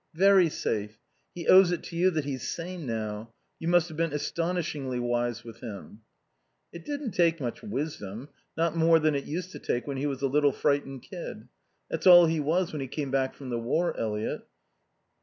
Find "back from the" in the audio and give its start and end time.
13.11-13.59